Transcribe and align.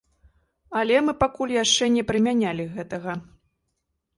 Але 0.79 0.95
мы 1.09 1.13
пакуль 1.23 1.53
яшчэ 1.57 1.91
не 1.99 2.03
прымянялі 2.13 2.67
гэтага. 2.79 3.11